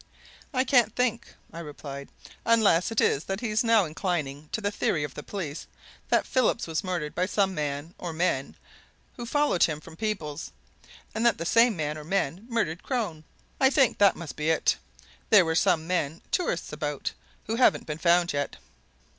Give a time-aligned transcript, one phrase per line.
[0.51, 2.09] "I can't think," I replied.
[2.43, 5.67] "Unless it is that he's now inclining to the theory of the police
[6.09, 8.55] that Phillips was murdered by some man or men
[9.15, 10.51] who followed him from Peebles,
[11.13, 13.23] and that the same man or men murdered Crone.
[13.59, 14.75] I think that must be it:
[15.29, 17.11] there were some men tourists about,
[17.45, 18.55] who haven't been found yet."